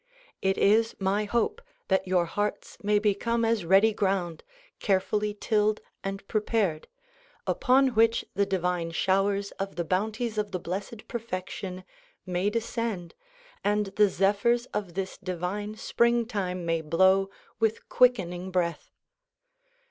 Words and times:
It 0.41 0.57
is 0.57 0.95
my 0.97 1.25
hope 1.25 1.61
that 1.87 2.07
your 2.07 2.25
hearts 2.25 2.75
may 2.81 2.97
become 2.97 3.45
as 3.45 3.65
ready 3.65 3.93
ground, 3.93 4.43
carefully 4.79 5.35
tilled 5.39 5.79
and 6.03 6.27
prepared, 6.27 6.87
upon 7.45 7.89
which 7.89 8.25
the 8.33 8.47
divine 8.47 8.89
showers 8.89 9.51
of 9.59 9.75
the 9.75 9.83
bounties 9.85 10.39
of 10.39 10.49
the 10.53 10.59
Blessed 10.59 11.07
Perfection 11.07 11.83
may 12.25 12.49
descend 12.49 13.13
and 13.63 13.85
the 13.95 14.09
zephyrs 14.09 14.65
of 14.73 14.95
this 14.95 15.19
divine 15.19 15.75
springtime 15.75 16.65
may 16.65 16.81
blow 16.81 17.29
with 17.59 17.87
quickening 17.87 18.49
breath. 18.49 18.89